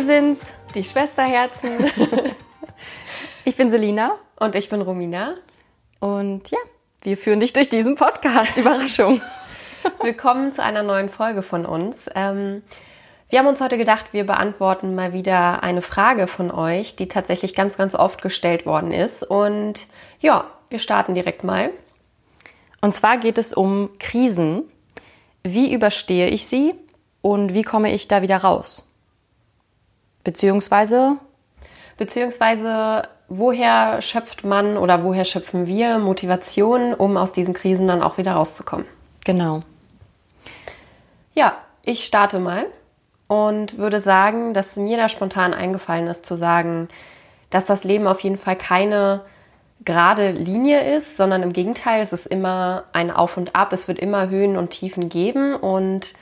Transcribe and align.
Wir 0.00 0.06
sind's. 0.06 0.54
Die 0.74 0.82
Schwesterherzen. 0.82 1.72
Ich 3.44 3.54
bin 3.56 3.70
Selina 3.70 4.12
Und 4.36 4.54
ich 4.54 4.70
bin 4.70 4.80
Romina. 4.80 5.34
und 5.98 6.50
ja, 6.50 6.58
wir 7.02 7.18
führen 7.18 7.40
dich 7.40 7.52
durch 7.52 7.68
diesen 7.68 7.96
Podcast. 7.96 8.56
Überraschung. 8.56 9.20
Willkommen 10.02 10.54
zu 10.54 10.62
einer 10.62 10.82
neuen 10.82 11.10
Folge 11.10 11.42
von 11.42 11.66
uns. 11.66 12.08
Ähm, 12.14 12.62
wir 13.28 13.40
haben 13.40 13.46
uns 13.46 13.60
heute 13.60 13.76
gedacht, 13.76 14.14
wir 14.14 14.24
beantworten 14.24 14.94
mal 14.94 15.12
wieder 15.12 15.62
eine 15.62 15.82
Frage 15.82 16.28
von 16.28 16.50
euch, 16.50 16.96
die 16.96 17.08
tatsächlich 17.08 17.54
ganz, 17.54 17.76
ganz 17.76 17.94
oft 17.94 18.22
gestellt 18.22 18.64
worden 18.64 18.92
ist. 18.92 19.22
Und 19.22 19.86
ja, 20.18 20.46
wir 20.70 20.78
starten 20.78 21.12
direkt 21.12 21.44
mal. 21.44 21.72
Und 22.80 22.94
zwar 22.94 23.18
geht 23.18 23.36
es 23.36 23.52
um 23.52 23.90
Krisen. 23.98 24.62
Wie 25.42 25.74
überstehe 25.74 26.28
ich 26.28 26.46
sie 26.46 26.74
und 27.20 27.52
wie 27.52 27.64
komme 27.64 27.92
ich 27.92 28.08
da 28.08 28.22
wieder 28.22 28.38
raus? 28.38 28.82
Beziehungsweise, 30.24 31.16
Beziehungsweise, 31.96 33.02
woher 33.28 34.00
schöpft 34.00 34.42
man 34.42 34.78
oder 34.78 35.04
woher 35.04 35.26
schöpfen 35.26 35.66
wir 35.66 35.98
Motivation, 35.98 36.94
um 36.94 37.18
aus 37.18 37.32
diesen 37.32 37.52
Krisen 37.52 37.86
dann 37.86 38.02
auch 38.02 38.16
wieder 38.16 38.32
rauszukommen? 38.32 38.86
genau. 39.24 39.62
Ja, 41.34 41.58
ich 41.84 42.04
starte 42.04 42.38
mal 42.40 42.66
und 43.28 43.78
würde 43.78 44.00
sagen, 44.00 44.54
dass 44.54 44.76
mir 44.76 44.96
da 44.96 45.08
spontan 45.08 45.54
eingefallen 45.54 46.08
ist 46.08 46.26
zu 46.26 46.36
sagen, 46.36 46.88
dass 47.50 47.66
das 47.66 47.84
Leben 47.84 48.06
auf 48.06 48.20
jeden 48.20 48.38
Fall 48.38 48.56
keine 48.56 49.20
gerade 49.84 50.30
Linie 50.30 50.96
ist, 50.96 51.16
sondern 51.16 51.42
im 51.42 51.52
Gegenteil, 51.52 52.00
es 52.02 52.12
ist 52.12 52.26
immer 52.26 52.84
ein 52.92 53.10
Auf 53.10 53.36
und 53.36 53.54
Ab, 53.54 53.72
es 53.72 53.88
wird 53.88 53.98
immer 53.98 54.28
Höhen 54.28 54.56
und 54.56 54.70
Tiefen 54.70 55.08
geben 55.08 55.54
und 55.54 56.14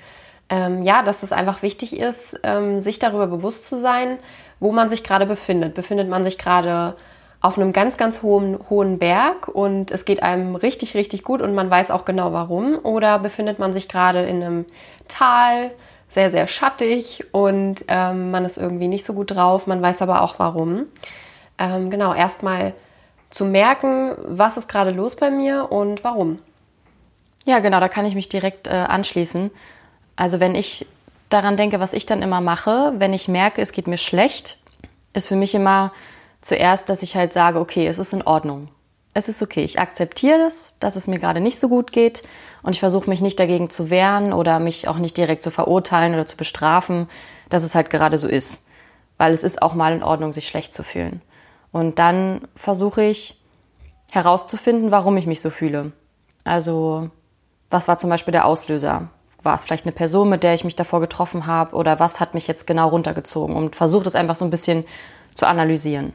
ähm, 0.50 0.82
ja, 0.82 1.02
dass 1.02 1.22
es 1.22 1.32
einfach 1.32 1.62
wichtig 1.62 1.98
ist, 1.98 2.40
ähm, 2.42 2.80
sich 2.80 2.98
darüber 2.98 3.26
bewusst 3.26 3.64
zu 3.64 3.76
sein, 3.76 4.18
wo 4.60 4.72
man 4.72 4.88
sich 4.88 5.04
gerade 5.04 5.26
befindet. 5.26 5.74
Befindet 5.74 6.08
man 6.08 6.24
sich 6.24 6.38
gerade 6.38 6.96
auf 7.40 7.56
einem 7.56 7.72
ganz, 7.72 7.96
ganz 7.96 8.22
hohen, 8.22 8.58
hohen 8.68 8.98
Berg 8.98 9.48
und 9.48 9.90
es 9.90 10.04
geht 10.04 10.22
einem 10.22 10.56
richtig, 10.56 10.94
richtig 10.94 11.22
gut 11.22 11.40
und 11.40 11.54
man 11.54 11.70
weiß 11.70 11.90
auch 11.90 12.04
genau 12.04 12.32
warum? 12.32 12.78
Oder 12.82 13.18
befindet 13.18 13.58
man 13.58 13.72
sich 13.72 13.88
gerade 13.88 14.22
in 14.24 14.42
einem 14.42 14.64
Tal, 15.06 15.70
sehr, 16.08 16.30
sehr 16.30 16.46
schattig 16.46 17.26
und 17.32 17.84
ähm, 17.88 18.30
man 18.30 18.44
ist 18.44 18.56
irgendwie 18.56 18.88
nicht 18.88 19.04
so 19.04 19.12
gut 19.12 19.30
drauf, 19.30 19.66
man 19.66 19.82
weiß 19.82 20.02
aber 20.02 20.22
auch 20.22 20.38
warum. 20.38 20.86
Ähm, 21.58 21.90
genau, 21.90 22.14
erstmal 22.14 22.72
zu 23.30 23.44
merken, 23.44 24.14
was 24.26 24.56
ist 24.56 24.68
gerade 24.68 24.90
los 24.90 25.16
bei 25.16 25.30
mir 25.30 25.70
und 25.70 26.02
warum. 26.02 26.38
Ja, 27.44 27.60
genau, 27.60 27.78
da 27.78 27.88
kann 27.88 28.06
ich 28.06 28.14
mich 28.14 28.28
direkt 28.28 28.66
äh, 28.66 28.70
anschließen. 28.70 29.50
Also 30.18 30.40
wenn 30.40 30.56
ich 30.56 30.84
daran 31.28 31.56
denke, 31.56 31.78
was 31.78 31.92
ich 31.92 32.04
dann 32.04 32.22
immer 32.22 32.40
mache, 32.40 32.92
wenn 32.96 33.14
ich 33.14 33.28
merke, 33.28 33.62
es 33.62 33.70
geht 33.70 33.86
mir 33.86 33.98
schlecht, 33.98 34.58
ist 35.12 35.28
für 35.28 35.36
mich 35.36 35.54
immer 35.54 35.92
zuerst, 36.40 36.88
dass 36.88 37.04
ich 37.04 37.14
halt 37.14 37.32
sage, 37.32 37.60
okay, 37.60 37.86
es 37.86 37.98
ist 37.98 38.12
in 38.12 38.22
Ordnung. 38.22 38.66
Es 39.14 39.28
ist 39.28 39.42
okay, 39.42 39.62
ich 39.62 39.78
akzeptiere 39.78 40.40
das, 40.40 40.74
dass 40.80 40.96
es 40.96 41.06
mir 41.06 41.20
gerade 41.20 41.38
nicht 41.38 41.60
so 41.60 41.68
gut 41.68 41.92
geht 41.92 42.24
und 42.64 42.74
ich 42.74 42.80
versuche 42.80 43.08
mich 43.08 43.20
nicht 43.20 43.38
dagegen 43.38 43.70
zu 43.70 43.90
wehren 43.90 44.32
oder 44.32 44.58
mich 44.58 44.88
auch 44.88 44.96
nicht 44.96 45.16
direkt 45.16 45.44
zu 45.44 45.52
verurteilen 45.52 46.14
oder 46.14 46.26
zu 46.26 46.36
bestrafen, 46.36 47.08
dass 47.48 47.62
es 47.62 47.76
halt 47.76 47.88
gerade 47.88 48.18
so 48.18 48.26
ist. 48.26 48.66
Weil 49.18 49.32
es 49.32 49.44
ist 49.44 49.62
auch 49.62 49.74
mal 49.74 49.92
in 49.92 50.02
Ordnung, 50.02 50.32
sich 50.32 50.48
schlecht 50.48 50.72
zu 50.72 50.82
fühlen. 50.82 51.22
Und 51.70 52.00
dann 52.00 52.40
versuche 52.56 53.04
ich 53.04 53.40
herauszufinden, 54.10 54.90
warum 54.90 55.16
ich 55.16 55.28
mich 55.28 55.40
so 55.40 55.50
fühle. 55.50 55.92
Also, 56.42 57.08
was 57.70 57.86
war 57.86 57.98
zum 57.98 58.10
Beispiel 58.10 58.32
der 58.32 58.46
Auslöser? 58.46 59.10
War 59.42 59.54
es 59.54 59.64
vielleicht 59.64 59.84
eine 59.84 59.92
Person, 59.92 60.28
mit 60.28 60.42
der 60.42 60.54
ich 60.54 60.64
mich 60.64 60.76
davor 60.76 61.00
getroffen 61.00 61.46
habe? 61.46 61.76
Oder 61.76 62.00
was 62.00 62.20
hat 62.20 62.34
mich 62.34 62.46
jetzt 62.46 62.66
genau 62.66 62.88
runtergezogen? 62.88 63.54
Und 63.54 63.76
versuche 63.76 64.04
das 64.04 64.14
einfach 64.14 64.36
so 64.36 64.44
ein 64.44 64.50
bisschen 64.50 64.84
zu 65.34 65.46
analysieren. 65.46 66.12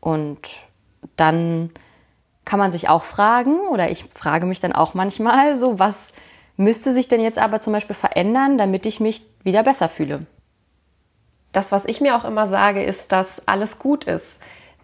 Und 0.00 0.40
dann 1.16 1.70
kann 2.44 2.58
man 2.58 2.72
sich 2.72 2.88
auch 2.88 3.04
fragen, 3.04 3.60
oder 3.70 3.90
ich 3.90 4.04
frage 4.12 4.46
mich 4.46 4.60
dann 4.60 4.72
auch 4.72 4.94
manchmal, 4.94 5.56
so 5.56 5.78
was 5.78 6.12
müsste 6.56 6.92
sich 6.92 7.08
denn 7.08 7.20
jetzt 7.20 7.38
aber 7.38 7.60
zum 7.60 7.72
Beispiel 7.72 7.96
verändern, 7.96 8.58
damit 8.58 8.86
ich 8.86 9.00
mich 9.00 9.22
wieder 9.44 9.62
besser 9.62 9.88
fühle? 9.88 10.26
Das, 11.52 11.72
was 11.72 11.84
ich 11.84 12.00
mir 12.00 12.16
auch 12.16 12.24
immer 12.24 12.46
sage, 12.46 12.82
ist, 12.82 13.12
dass 13.12 13.46
alles 13.46 13.78
gut 13.78 14.04
ist. 14.04 14.38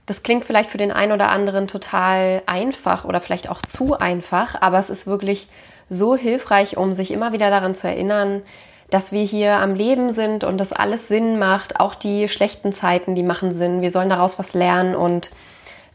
Das 0.06 0.22
klingt 0.22 0.44
vielleicht 0.44 0.70
für 0.70 0.78
den 0.78 0.92
einen 0.92 1.12
oder 1.12 1.30
anderen 1.30 1.66
total 1.66 2.42
einfach 2.46 3.04
oder 3.04 3.20
vielleicht 3.20 3.50
auch 3.50 3.60
zu 3.62 3.98
einfach, 3.98 4.60
aber 4.60 4.78
es 4.78 4.90
ist 4.90 5.06
wirklich 5.06 5.48
so 5.88 6.16
hilfreich, 6.16 6.76
um 6.76 6.92
sich 6.92 7.10
immer 7.10 7.32
wieder 7.32 7.50
daran 7.50 7.74
zu 7.74 7.88
erinnern, 7.88 8.42
dass 8.90 9.12
wir 9.12 9.24
hier 9.24 9.56
am 9.56 9.74
Leben 9.74 10.10
sind 10.10 10.44
und 10.44 10.58
dass 10.58 10.72
alles 10.72 11.08
Sinn 11.08 11.38
macht. 11.38 11.80
Auch 11.80 11.94
die 11.94 12.28
schlechten 12.28 12.72
Zeiten, 12.72 13.14
die 13.14 13.22
machen 13.22 13.52
Sinn. 13.52 13.82
Wir 13.82 13.90
sollen 13.90 14.10
daraus 14.10 14.38
was 14.38 14.54
lernen 14.54 14.94
und 14.94 15.30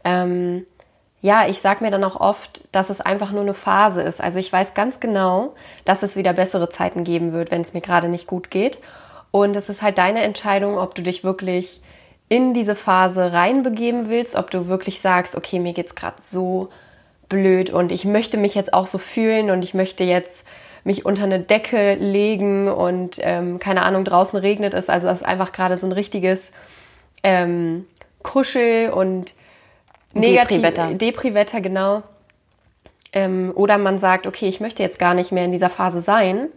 ähm, 0.04 0.66
ja, 1.22 1.46
ich 1.46 1.60
sage 1.60 1.84
mir 1.84 1.92
dann 1.92 2.02
auch 2.02 2.20
oft, 2.20 2.68
dass 2.72 2.90
es 2.90 3.00
einfach 3.00 3.30
nur 3.30 3.42
eine 3.42 3.54
Phase 3.54 4.02
ist. 4.02 4.20
Also 4.20 4.40
ich 4.40 4.52
weiß 4.52 4.74
ganz 4.74 4.98
genau, 4.98 5.54
dass 5.84 6.02
es 6.02 6.16
wieder 6.16 6.32
bessere 6.32 6.68
Zeiten 6.68 7.04
geben 7.04 7.32
wird, 7.32 7.52
wenn 7.52 7.60
es 7.60 7.74
mir 7.74 7.80
gerade 7.80 8.08
nicht 8.08 8.26
gut 8.26 8.50
geht. 8.50 8.80
Und 9.30 9.54
es 9.54 9.68
ist 9.68 9.82
halt 9.82 9.98
deine 9.98 10.22
Entscheidung, 10.22 10.78
ob 10.78 10.96
du 10.96 11.02
dich 11.02 11.22
wirklich 11.22 11.80
in 12.28 12.54
diese 12.54 12.74
Phase 12.74 13.32
reinbegeben 13.32 14.08
willst, 14.08 14.34
ob 14.34 14.50
du 14.50 14.66
wirklich 14.66 15.00
sagst, 15.00 15.36
okay, 15.36 15.60
mir 15.60 15.74
geht's 15.74 15.94
gerade 15.94 16.16
so 16.20 16.70
blöd 17.32 17.70
und 17.70 17.90
ich 17.90 18.04
möchte 18.04 18.36
mich 18.36 18.54
jetzt 18.54 18.74
auch 18.74 18.86
so 18.86 18.98
fühlen 18.98 19.50
und 19.50 19.64
ich 19.64 19.72
möchte 19.72 20.04
jetzt 20.04 20.44
mich 20.84 21.06
unter 21.06 21.24
eine 21.24 21.40
Decke 21.40 21.94
legen 21.94 22.68
und 22.68 23.18
ähm, 23.20 23.58
keine 23.58 23.82
Ahnung, 23.82 24.04
draußen 24.04 24.38
regnet 24.38 24.74
es. 24.74 24.88
Also 24.88 25.06
das 25.06 25.22
ist 25.22 25.26
einfach 25.26 25.52
gerade 25.52 25.76
so 25.78 25.86
ein 25.86 25.92
richtiges 25.92 26.52
ähm, 27.22 27.86
Kuschel 28.22 28.90
und 28.90 29.34
negativ 30.12 30.60
Depri-Wetter. 30.60 30.94
Depri-Wetter, 30.94 31.60
genau. 31.60 32.02
Ähm, 33.12 33.52
oder 33.54 33.78
man 33.78 33.98
sagt, 33.98 34.26
okay, 34.26 34.48
ich 34.48 34.60
möchte 34.60 34.82
jetzt 34.82 34.98
gar 34.98 35.14
nicht 35.14 35.32
mehr 35.32 35.44
in 35.44 35.52
dieser 35.52 35.70
Phase 35.70 36.00
sein 36.00 36.48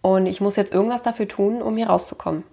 und 0.00 0.26
ich 0.26 0.40
muss 0.40 0.56
jetzt 0.56 0.72
irgendwas 0.72 1.02
dafür 1.02 1.26
tun, 1.26 1.60
um 1.60 1.76
hier 1.76 1.88
rauszukommen. 1.88 2.44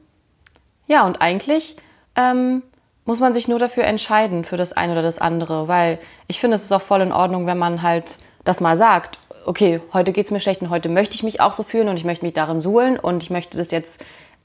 Ja, 0.87 1.05
und 1.05 1.21
eigentlich 1.21 1.77
ähm, 2.15 2.63
muss 3.07 3.21
man 3.21 3.33
sich 3.33 3.47
nur 3.47 3.57
dafür 3.57 3.85
entscheiden, 3.85 4.43
für 4.43 4.57
das 4.57 4.73
eine 4.73 4.91
oder 4.91 5.01
das 5.01 5.17
andere, 5.17 5.67
weil 5.67 5.97
ich 6.27 6.39
finde, 6.39 6.55
es 6.55 6.63
ist 6.63 6.73
auch 6.73 6.81
voll 6.81 7.01
in 7.01 7.13
Ordnung, 7.13 7.47
wenn 7.47 7.57
man 7.57 7.81
halt 7.81 8.19
das 8.43 8.59
mal 8.59 8.75
sagt, 8.75 9.17
okay, 9.45 9.79
heute 9.93 10.11
geht's 10.11 10.29
mir 10.29 10.41
schlecht 10.41 10.61
und 10.61 10.69
heute 10.69 10.89
möchte 10.89 11.15
ich 11.15 11.23
mich 11.23 11.39
auch 11.39 11.53
so 11.53 11.63
fühlen 11.63 11.87
und 11.87 11.95
ich 11.95 12.03
möchte 12.03 12.25
mich 12.25 12.33
darin 12.33 12.59
suhlen 12.59 12.99
und 12.99 13.23
ich 13.23 13.29
möchte 13.29 13.57
das 13.57 13.71
jetzt 13.71 14.03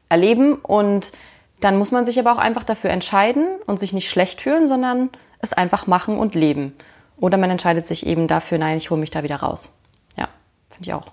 erleben 0.08 0.54
und 0.54 1.12
dann 1.60 1.76
muss 1.76 1.90
man 1.90 2.06
sich 2.06 2.20
aber 2.20 2.32
auch 2.32 2.38
einfach 2.38 2.62
dafür 2.62 2.90
entscheiden 2.90 3.48
und 3.66 3.80
sich 3.80 3.92
nicht 3.92 4.08
schlecht 4.08 4.40
fühlen, 4.40 4.68
sondern 4.68 5.10
es 5.40 5.52
einfach 5.52 5.88
machen 5.88 6.16
und 6.16 6.36
leben. 6.36 6.76
Oder 7.16 7.38
man 7.38 7.50
entscheidet 7.50 7.86
sich 7.86 8.06
eben 8.06 8.28
dafür, 8.28 8.58
nein, 8.58 8.76
ich 8.76 8.90
hole 8.90 9.00
mich 9.00 9.10
da 9.10 9.24
wieder 9.24 9.36
raus. 9.36 9.72
Ja, 10.16 10.28
finde 10.70 10.88
ich 10.88 10.94
auch. 10.94 11.06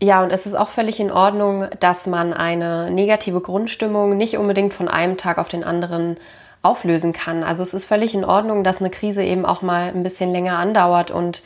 Ja, 0.00 0.22
und 0.22 0.30
es 0.30 0.46
ist 0.46 0.54
auch 0.54 0.68
völlig 0.68 1.00
in 1.00 1.10
Ordnung, 1.10 1.66
dass 1.80 2.06
man 2.06 2.32
eine 2.32 2.90
negative 2.90 3.40
Grundstimmung 3.40 4.16
nicht 4.16 4.38
unbedingt 4.38 4.72
von 4.72 4.88
einem 4.88 5.16
Tag 5.16 5.38
auf 5.38 5.48
den 5.48 5.64
anderen 5.64 6.18
auflösen 6.62 7.12
kann. 7.12 7.42
Also 7.42 7.62
es 7.62 7.74
ist 7.74 7.86
völlig 7.86 8.14
in 8.14 8.24
Ordnung, 8.24 8.62
dass 8.62 8.80
eine 8.80 8.90
Krise 8.90 9.24
eben 9.24 9.44
auch 9.44 9.62
mal 9.62 9.88
ein 9.88 10.02
bisschen 10.04 10.30
länger 10.30 10.58
andauert 10.58 11.10
und 11.10 11.42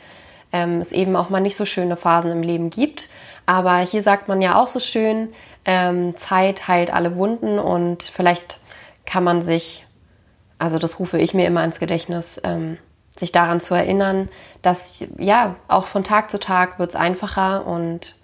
ähm, 0.51 0.81
es 0.81 0.91
eben 0.91 1.15
auch 1.15 1.29
mal 1.29 1.39
nicht 1.39 1.55
so 1.55 1.65
schöne 1.65 1.95
Phasen 1.95 2.31
im 2.31 2.43
Leben 2.43 2.69
gibt. 2.69 3.09
Aber 3.45 3.77
hier 3.77 4.03
sagt 4.03 4.27
man 4.27 4.41
ja 4.41 4.61
auch 4.61 4.67
so 4.67 4.79
schön, 4.79 5.33
ähm, 5.65 6.15
Zeit 6.15 6.67
heilt 6.67 6.93
alle 6.93 7.15
Wunden 7.15 7.57
und 7.57 8.03
vielleicht 8.03 8.59
kann 9.05 9.23
man 9.23 9.41
sich, 9.41 9.85
also 10.59 10.77
das 10.77 10.99
rufe 10.99 11.17
ich 11.17 11.33
mir 11.33 11.47
immer 11.47 11.63
ins 11.63 11.79
Gedächtnis, 11.79 12.39
ähm, 12.43 12.77
sich 13.17 13.31
daran 13.31 13.59
zu 13.59 13.73
erinnern, 13.73 14.29
dass 14.61 15.05
ja, 15.17 15.55
auch 15.67 15.87
von 15.87 16.03
Tag 16.03 16.29
zu 16.29 16.39
Tag 16.39 16.79
wird 16.79 16.91
es 16.91 16.95
einfacher 16.95 17.65
und 17.67 18.15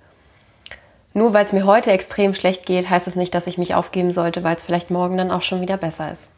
nur 1.14 1.34
weil 1.34 1.46
es 1.46 1.54
mir 1.54 1.66
heute 1.66 1.92
extrem 1.92 2.34
schlecht 2.34 2.66
geht, 2.66 2.90
heißt 2.90 3.08
es 3.08 3.16
nicht, 3.16 3.34
dass 3.34 3.48
ich 3.48 3.58
mich 3.58 3.76
aufgeben 3.76 4.12
sollte, 4.12 4.44
weil 4.44 4.56
es 4.56 4.64
vielleicht 4.64 4.92
morgen 4.92 5.18
dann 5.18 5.32
auch 5.32 5.42
schon 5.42 5.62
wieder 5.62 5.78
besser 5.78 6.12
ist. 6.12 6.30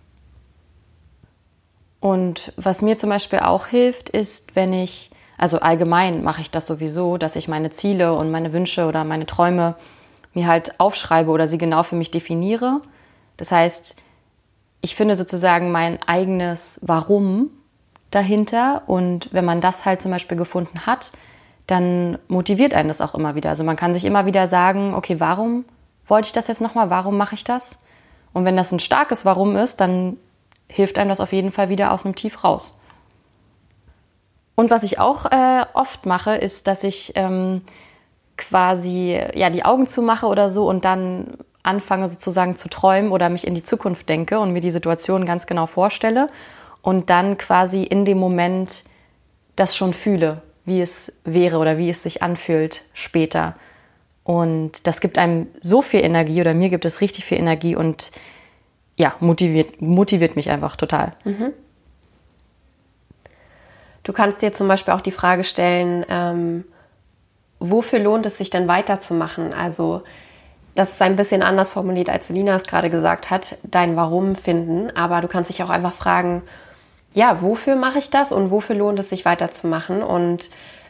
Und 2.00 2.52
was 2.58 2.82
mir 2.82 2.98
zum 2.98 3.10
Beispiel 3.10 3.40
auch 3.40 3.68
hilft, 3.68 4.10
ist, 4.10 4.56
wenn 4.56 4.74
ich, 4.74 5.12
also 5.38 5.60
allgemein 5.60 6.24
mache 6.24 6.42
ich 6.42 6.50
das 6.50 6.66
sowieso, 6.66 7.18
dass 7.18 7.36
ich 7.36 7.48
meine 7.48 7.70
Ziele 7.70 8.14
und 8.16 8.32
meine 8.32 8.54
Wünsche 8.54 8.86
oder 8.88 9.04
meine 9.04 9.26
Träume 9.26 9.76
mir 10.34 10.48
halt 10.48 10.80
aufschreibe 10.80 11.30
oder 11.30 11.48
sie 11.48 11.58
genau 11.58 11.84
für 11.84 11.96
mich 11.96 12.10
definiere. 12.10 12.82
Das 13.38 13.52
heißt, 13.52 13.98
ich 14.82 14.96
finde 14.96 15.16
sozusagen 15.16 15.72
mein 15.72 16.02
eigenes 16.02 16.80
Warum 16.84 17.52
dahinter 18.10 18.84
und 18.88 19.32
wenn 19.32 19.46
man 19.46 19.62
das 19.62 19.86
halt 19.86 20.02
zum 20.02 20.12
Beispiel 20.12 20.38
gefunden 20.38 20.86
hat, 20.86 21.12
dann 21.72 22.18
motiviert 22.28 22.74
einen 22.74 22.90
das 22.90 23.02
auch 23.02 23.16
immer 23.16 23.36
wieder. 23.36 23.50
Also 23.50 23.64
man 23.64 23.78
kann 23.78 23.94
sich 23.94 24.04
immer 24.04 24.26
wieder 24.26 24.46
sagen, 24.46 24.94
okay, 24.94 25.20
warum 25.20 25.64
wollte 26.06 26.28
ich 26.28 26.34
das 26.34 26.48
jetzt 26.48 26.62
nochmal? 26.62 26.90
Warum 26.90 27.18
mache 27.18 27.36
ich 27.36 27.44
das? 27.44 27.82
Und 28.34 28.44
wenn 28.46 28.58
das 28.58 28.72
ein 28.72 28.80
starkes 28.80 29.26
Warum 29.26 29.56
ist, 29.56 29.80
dann 29.80 30.18
hilft 30.68 30.98
einem 30.98 31.10
das 31.10 31.22
auf 31.22 31.32
jeden 31.32 31.52
Fall 31.52 31.70
wieder 31.70 31.92
aus 31.92 32.06
einem 32.06 32.16
Tief 32.16 32.44
raus. 32.44 32.80
Und 34.56 34.70
was 34.70 34.84
ich 34.84 35.00
auch 35.00 35.26
äh, 35.26 35.66
oft 35.74 36.06
mache, 36.06 36.36
ist, 36.36 36.68
dass 36.68 36.84
ich 36.84 37.14
ähm, 37.16 37.62
quasi 38.38 39.20
ja 39.34 39.50
die 39.50 39.64
Augen 39.64 39.88
zumache 39.88 40.28
oder 40.28 40.50
so 40.50 40.68
und 40.68 40.84
dann 40.84 41.38
anfange 41.64 42.08
sozusagen 42.08 42.56
zu 42.56 42.70
träumen 42.70 43.12
oder 43.12 43.30
mich 43.30 43.48
in 43.48 43.56
die 43.56 43.64
Zukunft 43.64 44.10
denke 44.10 44.40
und 44.40 44.52
mir 44.52 44.62
die 44.62 44.72
Situation 44.72 45.26
ganz 45.26 45.48
genau 45.48 45.68
vorstelle 45.68 46.28
und 46.82 47.10
dann 47.10 47.38
quasi 47.38 47.84
in 47.84 48.04
dem 48.04 48.18
Moment 48.18 48.84
das 49.56 49.76
schon 49.76 49.94
fühle, 49.94 50.42
wie 50.66 50.82
es 50.82 51.14
wäre 51.24 51.58
oder 51.58 51.78
wie 51.78 51.90
es 51.90 52.04
sich 52.04 52.22
anfühlt 52.24 52.84
später. 52.94 53.56
Und 54.24 54.86
das 54.88 55.02
gibt 55.02 55.18
einem 55.18 55.48
so 55.62 55.82
viel 55.82 56.02
Energie 56.02 56.42
oder 56.42 56.54
mir 56.54 56.70
gibt 56.70 56.86
es 56.86 57.02
richtig 57.02 57.26
viel 57.26 57.40
Energie 57.40 57.76
und 57.76 58.12
ja, 58.96 59.16
motiviert, 59.20 59.82
motiviert 59.82 60.36
mich 60.36 60.50
einfach 60.50 60.76
total. 60.76 61.14
Mhm. 61.24 61.54
Du 64.04 64.14
kannst 64.14 64.42
dir 64.42 64.52
zum 64.52 64.68
Beispiel 64.68 64.94
auch 64.94 65.02
die 65.02 65.12
Frage 65.12 65.44
stellen, 65.44 66.06
ähm, 66.10 66.66
wofür 67.60 68.00
lohnt 68.00 68.26
es 68.26 68.38
sich 68.38 68.50
denn 68.50 68.68
weiterzumachen? 68.68 69.54
Also 69.54 70.02
das 70.76 70.94
ist 70.94 71.02
ein 71.02 71.16
bisschen 71.16 71.44
anders 71.44 71.70
formuliert, 71.70 72.10
als 72.10 72.28
Selina 72.28 72.56
es 72.56 72.64
gerade 72.64 72.90
gesagt 72.90 73.30
hat, 73.30 73.58
dein 73.64 73.96
Warum 73.96 74.36
finden. 74.36 74.96
Aber 74.96 75.22
du 75.22 75.28
kannst 75.28 75.50
dich 75.50 75.62
auch 75.64 75.70
einfach 75.70 75.94
fragen, 75.94 76.42
ja, 77.14 77.42
wofür 77.42 77.76
mache 77.76 78.00
ich 78.00 78.10
das 78.10 78.32
und 78.32 78.52
wofür 78.52 78.76
lohnt 78.76 79.00
es 79.00 79.10
sich 79.10 79.26
weiterzumachen? 79.26 80.02
Und 80.04 80.50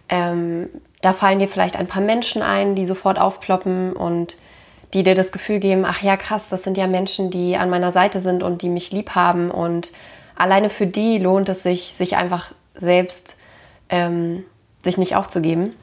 ähm, 0.10 0.70
da 1.02 1.14
fallen 1.14 1.40
dir 1.40 1.48
vielleicht 1.48 1.78
ein 1.78 1.88
paar 1.88 2.02
Menschen 2.02 2.42
ein, 2.42 2.76
die 2.76 2.86
sofort 2.86 3.20
aufploppen 3.20 3.94
und 3.94 4.38
die 4.94 5.04
dir 5.04 5.16
das 5.16 5.32
Gefühl 5.32 5.60
geben, 5.60 5.86
ach 5.86 6.02
ja, 6.02 6.18
krass, 6.18 6.50
das 6.50 6.64
sind 6.64 6.78
ja 6.78 6.86
Menschen, 6.86 7.32
die 7.32 7.56
an 7.56 7.70
meiner 7.70 7.92
Seite 7.92 8.20
sind 8.22 8.44
und 8.44 8.62
die 8.62 8.70
mich 8.70 8.92
lieb 8.92 9.16
haben. 9.16 9.50
Und 9.50 9.94
alleine 10.36 10.70
für 10.70 10.86
die 10.86 11.18
lohnt 11.18 11.50
es 11.50 11.64
sich, 11.64 11.94
sich 11.94 12.18
einfach 12.18 12.52
selbst 12.76 13.38
ähm, 13.90 14.44
sich 14.84 14.98
nicht 14.98 15.16
aufzugeben. 15.16 15.76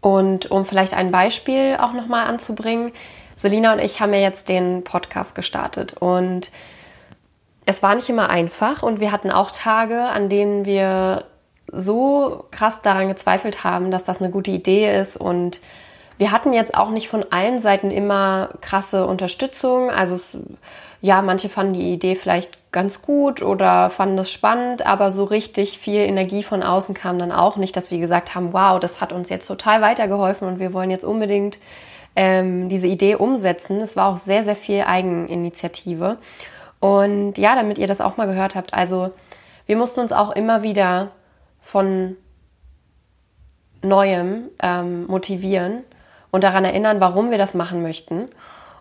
Und 0.00 0.50
um 0.50 0.64
vielleicht 0.64 0.94
ein 0.94 1.10
Beispiel 1.10 1.76
auch 1.80 1.92
nochmal 1.92 2.26
anzubringen, 2.26 2.92
Selina 3.36 3.72
und 3.72 3.78
ich 3.78 4.00
haben 4.00 4.12
ja 4.12 4.20
jetzt 4.20 4.48
den 4.48 4.84
Podcast 4.84 5.34
gestartet 5.34 5.94
und 5.94 6.50
es 7.68 7.82
war 7.82 7.94
nicht 7.94 8.08
immer 8.08 8.30
einfach 8.30 8.82
und 8.82 8.98
wir 8.98 9.12
hatten 9.12 9.30
auch 9.30 9.50
Tage, 9.50 10.00
an 10.00 10.30
denen 10.30 10.64
wir 10.64 11.24
so 11.70 12.46
krass 12.50 12.80
daran 12.80 13.08
gezweifelt 13.08 13.62
haben, 13.62 13.90
dass 13.90 14.04
das 14.04 14.22
eine 14.22 14.30
gute 14.30 14.50
Idee 14.50 14.98
ist 14.98 15.18
und 15.18 15.60
wir 16.16 16.32
hatten 16.32 16.54
jetzt 16.54 16.74
auch 16.74 16.88
nicht 16.88 17.08
von 17.10 17.26
allen 17.30 17.58
Seiten 17.58 17.90
immer 17.90 18.48
krasse 18.62 19.06
Unterstützung. 19.06 19.90
Also 19.90 20.14
es, 20.14 20.38
ja, 21.02 21.20
manche 21.20 21.50
fanden 21.50 21.74
die 21.74 21.92
Idee 21.92 22.14
vielleicht 22.14 22.72
ganz 22.72 23.02
gut 23.02 23.42
oder 23.42 23.90
fanden 23.90 24.16
es 24.16 24.32
spannend, 24.32 24.86
aber 24.86 25.10
so 25.10 25.24
richtig 25.24 25.78
viel 25.78 26.00
Energie 26.00 26.42
von 26.42 26.62
außen 26.62 26.94
kam 26.94 27.18
dann 27.18 27.32
auch 27.32 27.56
nicht, 27.56 27.76
dass 27.76 27.90
wir 27.90 27.98
gesagt 27.98 28.34
haben, 28.34 28.54
wow, 28.54 28.80
das 28.80 29.02
hat 29.02 29.12
uns 29.12 29.28
jetzt 29.28 29.46
total 29.46 29.82
weitergeholfen 29.82 30.48
und 30.48 30.58
wir 30.58 30.72
wollen 30.72 30.90
jetzt 30.90 31.04
unbedingt 31.04 31.58
ähm, 32.16 32.70
diese 32.70 32.86
Idee 32.86 33.16
umsetzen. 33.16 33.82
Es 33.82 33.94
war 33.94 34.08
auch 34.08 34.16
sehr, 34.16 34.42
sehr 34.42 34.56
viel 34.56 34.84
Eigeninitiative. 34.84 36.16
Und 36.80 37.38
ja, 37.38 37.54
damit 37.54 37.78
ihr 37.78 37.86
das 37.86 38.00
auch 38.00 38.16
mal 38.16 38.26
gehört 38.26 38.54
habt, 38.54 38.74
also 38.74 39.10
wir 39.66 39.76
mussten 39.76 40.00
uns 40.00 40.12
auch 40.12 40.30
immer 40.30 40.62
wieder 40.62 41.10
von 41.60 42.16
Neuem 43.82 44.48
ähm, 44.62 45.06
motivieren 45.06 45.84
und 46.30 46.44
daran 46.44 46.64
erinnern, 46.64 47.00
warum 47.00 47.30
wir 47.30 47.38
das 47.38 47.54
machen 47.54 47.82
möchten. 47.82 48.28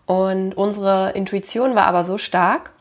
Und 0.06 0.56
unsere 0.56 1.12
Intuition 1.12 1.76
war 1.76 1.86
aber 1.86 2.04
so 2.04 2.18
stark, 2.18 2.72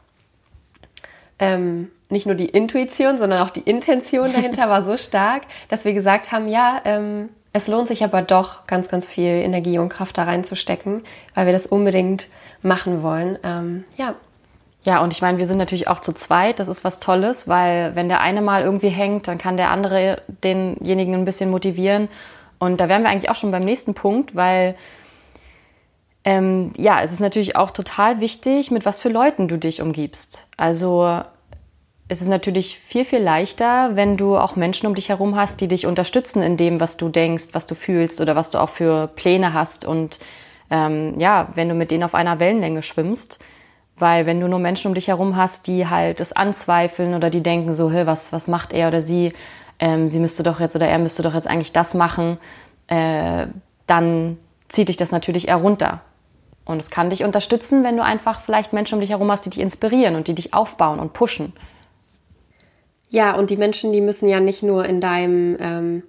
ähm, 1.38 1.90
nicht 2.08 2.26
nur 2.26 2.36
die 2.36 2.46
Intuition, 2.46 3.18
sondern 3.18 3.42
auch 3.42 3.50
die 3.50 3.60
Intention 3.60 4.32
dahinter 4.32 4.68
war 4.68 4.82
so 4.82 4.96
stark, 4.96 5.42
dass 5.68 5.84
wir 5.84 5.92
gesagt 5.92 6.32
haben, 6.32 6.48
ja, 6.48 6.80
ähm, 6.84 7.30
es 7.52 7.68
lohnt 7.68 7.88
sich 7.88 8.04
aber 8.04 8.22
doch 8.22 8.66
ganz, 8.66 8.88
ganz 8.88 9.06
viel 9.06 9.30
Energie 9.30 9.78
und 9.78 9.88
Kraft 9.88 10.18
da 10.18 10.24
reinzustecken, 10.24 11.02
weil 11.34 11.46
wir 11.46 11.52
das 11.52 11.66
unbedingt 11.66 12.28
machen 12.62 13.02
wollen. 13.02 13.38
Ähm, 13.42 13.84
ja. 13.96 14.14
Ja, 14.86 15.02
und 15.02 15.12
ich 15.12 15.20
meine, 15.20 15.38
wir 15.38 15.46
sind 15.46 15.58
natürlich 15.58 15.88
auch 15.88 15.98
zu 15.98 16.12
zweit. 16.12 16.60
Das 16.60 16.68
ist 16.68 16.84
was 16.84 17.00
Tolles, 17.00 17.48
weil 17.48 17.96
wenn 17.96 18.08
der 18.08 18.20
eine 18.20 18.40
mal 18.40 18.62
irgendwie 18.62 18.88
hängt, 18.88 19.26
dann 19.26 19.36
kann 19.36 19.56
der 19.56 19.72
andere 19.72 20.22
denjenigen 20.44 21.12
ein 21.14 21.24
bisschen 21.24 21.50
motivieren. 21.50 22.08
Und 22.60 22.80
da 22.80 22.88
wären 22.88 23.02
wir 23.02 23.10
eigentlich 23.10 23.28
auch 23.28 23.34
schon 23.34 23.50
beim 23.50 23.64
nächsten 23.64 23.94
Punkt, 23.94 24.36
weil 24.36 24.76
ähm, 26.24 26.72
ja, 26.76 27.00
es 27.02 27.10
ist 27.10 27.18
natürlich 27.18 27.56
auch 27.56 27.72
total 27.72 28.20
wichtig, 28.20 28.70
mit 28.70 28.86
was 28.86 29.00
für 29.00 29.08
Leuten 29.08 29.48
du 29.48 29.58
dich 29.58 29.82
umgibst. 29.82 30.46
Also 30.56 31.20
es 32.06 32.22
ist 32.22 32.28
natürlich 32.28 32.78
viel, 32.78 33.04
viel 33.04 33.18
leichter, 33.18 33.96
wenn 33.96 34.16
du 34.16 34.36
auch 34.36 34.54
Menschen 34.54 34.86
um 34.86 34.94
dich 34.94 35.08
herum 35.08 35.34
hast, 35.34 35.60
die 35.60 35.66
dich 35.66 35.86
unterstützen 35.86 36.42
in 36.42 36.56
dem, 36.56 36.78
was 36.78 36.96
du 36.96 37.08
denkst, 37.08 37.48
was 37.50 37.66
du 37.66 37.74
fühlst 37.74 38.20
oder 38.20 38.36
was 38.36 38.50
du 38.50 38.58
auch 38.58 38.70
für 38.70 39.08
Pläne 39.08 39.52
hast. 39.52 39.84
Und 39.84 40.20
ähm, 40.70 41.18
ja, 41.18 41.48
wenn 41.56 41.68
du 41.68 41.74
mit 41.74 41.90
denen 41.90 42.04
auf 42.04 42.14
einer 42.14 42.38
Wellenlänge 42.38 42.82
schwimmst, 42.82 43.40
weil 43.98 44.26
wenn 44.26 44.40
du 44.40 44.48
nur 44.48 44.58
Menschen 44.58 44.88
um 44.88 44.94
dich 44.94 45.08
herum 45.08 45.36
hast, 45.36 45.66
die 45.66 45.88
halt 45.88 46.20
es 46.20 46.32
anzweifeln 46.32 47.14
oder 47.14 47.30
die 47.30 47.42
denken 47.42 47.72
so, 47.72 47.90
hey, 47.90 48.06
was, 48.06 48.32
was 48.32 48.48
macht 48.48 48.72
er 48.72 48.88
oder 48.88 49.00
sie, 49.00 49.32
ähm, 49.78 50.08
sie 50.08 50.18
müsste 50.18 50.42
doch 50.42 50.60
jetzt 50.60 50.76
oder 50.76 50.86
er 50.86 50.98
müsste 50.98 51.22
doch 51.22 51.34
jetzt 51.34 51.48
eigentlich 51.48 51.72
das 51.72 51.94
machen, 51.94 52.38
äh, 52.88 53.46
dann 53.86 54.38
zieht 54.68 54.88
dich 54.88 54.96
das 54.96 55.12
natürlich 55.12 55.48
eher 55.48 55.56
runter. 55.56 56.02
Und 56.64 56.78
es 56.78 56.90
kann 56.90 57.10
dich 57.10 57.22
unterstützen, 57.22 57.84
wenn 57.84 57.96
du 57.96 58.02
einfach 58.02 58.40
vielleicht 58.40 58.72
Menschen 58.72 58.96
um 58.96 59.00
dich 59.00 59.10
herum 59.10 59.30
hast, 59.30 59.46
die 59.46 59.50
dich 59.50 59.60
inspirieren 59.60 60.16
und 60.16 60.26
die 60.26 60.34
dich 60.34 60.52
aufbauen 60.52 60.98
und 60.98 61.12
pushen. 61.12 61.52
Ja, 63.08 63.36
und 63.36 63.50
die 63.50 63.56
Menschen, 63.56 63.92
die 63.92 64.00
müssen 64.00 64.28
ja 64.28 64.40
nicht 64.40 64.64
nur 64.64 64.84
in 64.84 65.00
deinem 65.00 65.56
ähm, 65.60 66.02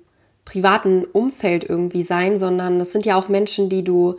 privaten 0.45 1.06
Umfeld 1.06 1.63
irgendwie 1.63 2.01
sein, 2.01 2.38
sondern 2.38 2.80
das 2.80 2.92
sind 2.92 3.06
ja 3.06 3.16
auch 3.16 3.30
Menschen, 3.30 3.69
die 3.69 3.84
du 3.84 4.18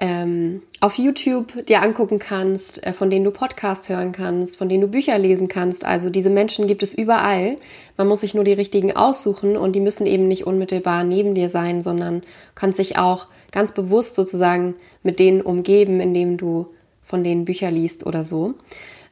ähm, 0.00 0.62
auf 0.80 0.98
YouTube 0.98 1.66
dir 1.66 1.80
angucken 1.82 2.18
kannst, 2.18 2.84
äh, 2.84 2.92
von 2.92 3.10
denen 3.10 3.24
du 3.24 3.30
Podcast 3.30 3.88
hören 3.88 4.12
kannst, 4.12 4.56
von 4.56 4.68
denen 4.68 4.80
du 4.80 4.88
Bücher 4.88 5.16
lesen 5.18 5.46
kannst. 5.46 5.84
Also 5.84 6.10
diese 6.10 6.30
Menschen 6.30 6.66
gibt 6.66 6.82
es 6.82 6.94
überall. 6.94 7.56
Man 7.96 8.08
muss 8.08 8.20
sich 8.20 8.34
nur 8.34 8.44
die 8.44 8.52
richtigen 8.52 8.96
aussuchen 8.96 9.56
und 9.56 9.72
die 9.72 9.80
müssen 9.80 10.06
eben 10.06 10.26
nicht 10.26 10.46
unmittelbar 10.46 11.04
neben 11.04 11.34
dir 11.34 11.48
sein, 11.48 11.80
sondern 11.80 12.22
kannst 12.56 12.78
sich 12.78 12.98
auch 12.98 13.28
ganz 13.52 13.72
bewusst 13.72 14.16
sozusagen 14.16 14.74
mit 15.04 15.20
denen 15.20 15.40
umgeben, 15.40 16.00
indem 16.00 16.38
du 16.38 16.66
von 17.02 17.22
denen 17.22 17.44
Bücher 17.44 17.70
liest 17.70 18.04
oder 18.04 18.24
so. 18.24 18.54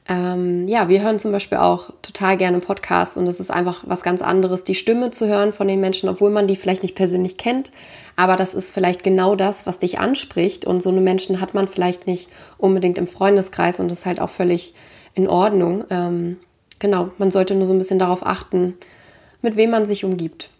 Ähm, 0.08 0.66
ja, 0.66 0.88
wir 0.88 1.00
hören 1.02 1.20
zum 1.20 1.30
Beispiel 1.30 1.58
auch 1.58 1.90
total 2.02 2.36
gerne 2.36 2.58
Podcasts 2.58 3.16
und 3.16 3.26
es 3.28 3.38
ist 3.38 3.52
einfach 3.52 3.84
was 3.86 4.02
ganz 4.02 4.20
anderes, 4.20 4.64
die 4.64 4.74
Stimme 4.74 5.10
zu 5.10 5.28
hören 5.28 5.52
von 5.52 5.68
den 5.68 5.80
Menschen, 5.80 6.08
obwohl 6.08 6.30
man 6.30 6.48
die 6.48 6.56
vielleicht 6.56 6.82
nicht 6.82 6.96
persönlich 6.96 7.36
kennt. 7.36 7.70
Aber 8.16 8.34
das 8.34 8.54
ist 8.54 8.72
vielleicht 8.72 9.04
genau 9.04 9.36
das, 9.36 9.64
was 9.64 9.78
dich 9.78 10.00
anspricht 10.00 10.64
und 10.64 10.82
so 10.82 10.90
eine 10.90 11.00
Menschen 11.00 11.40
hat 11.40 11.54
man 11.54 11.68
vielleicht 11.68 12.06
nicht 12.08 12.28
unbedingt 12.58 12.98
im 12.98 13.06
Freundeskreis 13.06 13.78
und 13.78 13.90
das 13.90 14.00
ist 14.00 14.06
halt 14.06 14.20
auch 14.20 14.30
völlig 14.30 14.74
in 15.14 15.28
Ordnung. 15.28 15.84
Ähm, 15.88 16.38
genau, 16.80 17.10
man 17.18 17.30
sollte 17.30 17.54
nur 17.54 17.66
so 17.66 17.72
ein 17.72 17.78
bisschen 17.78 18.00
darauf 18.00 18.26
achten, 18.26 18.74
mit 19.40 19.56
wem 19.56 19.70
man 19.70 19.86
sich 19.86 20.04
umgibt. 20.04 20.50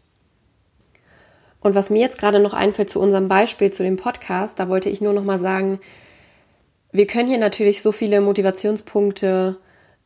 Und 1.61 1.75
was 1.75 1.91
mir 1.91 2.01
jetzt 2.01 2.19
gerade 2.19 2.41
noch 2.41 2.55
einfällt 2.55 2.91
zu 2.91 3.01
unserem 3.01 3.29
Beispiel, 3.29 3.73
zu 3.73 3.83
dem 3.83 3.97
Podcast, 3.97 4.59
da 4.59 4.69
wollte 4.69 4.89
ich 4.89 5.01
nur 5.01 5.13
noch 5.13 5.25
mal 5.25 5.39
sagen, 5.39 5.81
wir 6.93 7.07
können 7.07 7.29
hier 7.29 7.39
natürlich 7.39 7.83
so 7.83 7.91
viele 7.91 8.21
Motivationspunkte 8.21 9.57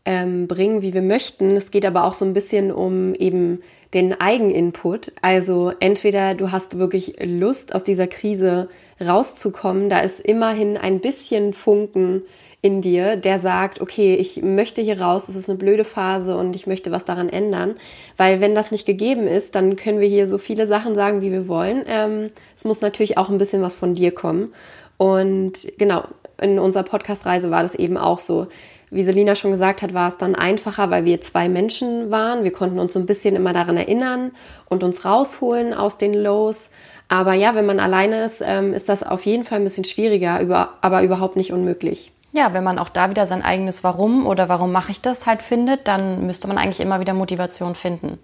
ähm, 0.04 0.46
bringen, 0.46 0.82
wie 0.82 0.94
wir 0.94 1.02
möchten. 1.02 1.56
Es 1.56 1.70
geht 1.70 1.84
aber 1.84 2.04
auch 2.04 2.14
so 2.14 2.24
ein 2.24 2.32
bisschen 2.32 2.70
um 2.70 3.14
eben 3.14 3.60
den 3.92 4.18
Eigeninput. 4.20 5.12
Also 5.20 5.72
entweder 5.80 6.34
du 6.34 6.52
hast 6.52 6.78
wirklich 6.78 7.16
Lust, 7.22 7.74
aus 7.74 7.82
dieser 7.82 8.06
Krise 8.06 8.68
rauszukommen, 9.04 9.88
da 9.90 10.00
ist 10.00 10.20
immerhin 10.20 10.76
ein 10.76 11.00
bisschen 11.00 11.52
Funken 11.52 12.22
in 12.62 12.82
dir, 12.82 13.16
der 13.16 13.38
sagt, 13.38 13.80
okay, 13.80 14.14
ich 14.16 14.42
möchte 14.42 14.80
hier 14.80 15.00
raus, 15.00 15.28
es 15.28 15.36
ist 15.36 15.48
eine 15.48 15.58
blöde 15.58 15.84
Phase 15.84 16.36
und 16.36 16.56
ich 16.56 16.66
möchte 16.66 16.90
was 16.90 17.04
daran 17.04 17.28
ändern. 17.28 17.76
Weil 18.16 18.40
wenn 18.40 18.54
das 18.54 18.70
nicht 18.70 18.86
gegeben 18.86 19.26
ist, 19.26 19.54
dann 19.54 19.76
können 19.76 20.00
wir 20.00 20.08
hier 20.08 20.26
so 20.26 20.38
viele 20.38 20.66
Sachen 20.66 20.94
sagen, 20.94 21.20
wie 21.20 21.30
wir 21.32 21.48
wollen. 21.48 21.84
Ähm, 21.86 22.30
es 22.56 22.64
muss 22.64 22.80
natürlich 22.80 23.18
auch 23.18 23.28
ein 23.28 23.38
bisschen 23.38 23.62
was 23.62 23.74
von 23.74 23.94
dir 23.94 24.12
kommen. 24.12 24.52
Und 24.96 25.68
genau, 25.78 26.04
in 26.40 26.58
unserer 26.58 26.82
Podcast-Reise 26.82 27.50
war 27.50 27.62
das 27.62 27.74
eben 27.74 27.96
auch 27.96 28.18
so. 28.18 28.46
Wie 28.88 29.02
Selina 29.02 29.34
schon 29.34 29.50
gesagt 29.50 29.82
hat, 29.82 29.94
war 29.94 30.08
es 30.08 30.16
dann 30.16 30.36
einfacher, 30.36 30.90
weil 30.90 31.04
wir 31.04 31.20
zwei 31.20 31.48
Menschen 31.48 32.10
waren. 32.10 32.44
Wir 32.44 32.52
konnten 32.52 32.78
uns 32.78 32.92
so 32.92 33.00
ein 33.00 33.06
bisschen 33.06 33.34
immer 33.34 33.52
daran 33.52 33.76
erinnern 33.76 34.30
und 34.68 34.84
uns 34.84 35.04
rausholen 35.04 35.74
aus 35.74 35.98
den 35.98 36.14
Lows. 36.14 36.70
Aber 37.08 37.34
ja, 37.34 37.54
wenn 37.54 37.66
man 37.66 37.80
alleine 37.80 38.24
ist, 38.24 38.42
ähm, 38.46 38.72
ist 38.72 38.88
das 38.88 39.02
auf 39.02 39.26
jeden 39.26 39.44
Fall 39.44 39.58
ein 39.58 39.64
bisschen 39.64 39.84
schwieriger, 39.84 40.40
aber 40.80 41.02
überhaupt 41.02 41.36
nicht 41.36 41.52
unmöglich. 41.52 42.12
Ja, 42.32 42.52
wenn 42.52 42.64
man 42.64 42.78
auch 42.78 42.90
da 42.90 43.08
wieder 43.08 43.26
sein 43.26 43.42
eigenes 43.42 43.82
Warum 43.82 44.26
oder 44.26 44.48
warum 44.48 44.70
mache 44.70 44.92
ich 44.92 45.00
das 45.00 45.26
halt 45.26 45.42
findet, 45.42 45.88
dann 45.88 46.26
müsste 46.26 46.48
man 46.48 46.58
eigentlich 46.58 46.80
immer 46.80 47.00
wieder 47.00 47.14
Motivation 47.14 47.74
finden. 47.74 48.18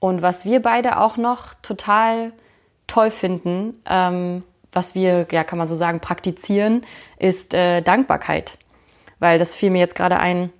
Und 0.00 0.22
was 0.22 0.44
wir 0.44 0.60
beide 0.60 0.98
auch 0.98 1.16
noch 1.16 1.54
total 1.62 2.32
toll 2.86 3.10
finden, 3.10 3.80
ähm, 3.88 4.42
was 4.72 4.94
wir, 4.94 5.26
ja, 5.30 5.44
kann 5.44 5.58
man 5.58 5.68
so 5.68 5.74
sagen, 5.74 6.00
praktizieren, 6.00 6.82
ist 7.18 7.54
äh, 7.54 7.80
Dankbarkeit. 7.80 8.58
Weil 9.18 9.38
das 9.38 9.54
fiel 9.54 9.70
mir 9.70 9.80
jetzt 9.80 9.94
gerade 9.94 10.18
ein. 10.18 10.50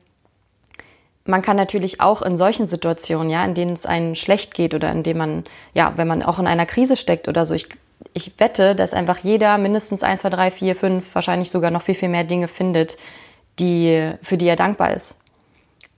man 1.24 1.42
kann 1.42 1.56
natürlich 1.56 2.00
auch 2.00 2.22
in 2.22 2.36
solchen 2.36 2.66
Situationen, 2.66 3.30
ja, 3.30 3.44
in 3.44 3.54
denen 3.54 3.74
es 3.74 3.86
einem 3.86 4.14
schlecht 4.14 4.54
geht 4.54 4.74
oder 4.74 4.90
in 4.90 5.02
denen 5.02 5.18
man, 5.18 5.44
ja, 5.74 5.92
wenn 5.96 6.08
man 6.08 6.22
auch 6.22 6.38
in 6.38 6.46
einer 6.46 6.66
Krise 6.66 6.96
steckt 6.96 7.28
oder 7.28 7.44
so, 7.44 7.54
ich, 7.54 7.68
ich 8.14 8.32
wette, 8.38 8.74
dass 8.74 8.94
einfach 8.94 9.18
jeder 9.18 9.58
mindestens 9.58 10.02
1, 10.02 10.22
2, 10.22 10.30
3, 10.30 10.50
4, 10.50 10.76
5, 10.76 11.14
wahrscheinlich 11.14 11.50
sogar 11.50 11.70
noch 11.70 11.82
viel, 11.82 11.94
viel 11.94 12.08
mehr 12.08 12.24
Dinge 12.24 12.48
findet, 12.48 12.96
die, 13.58 14.12
für 14.22 14.38
die 14.38 14.46
er 14.48 14.56
dankbar 14.56 14.94
ist. 14.94 15.18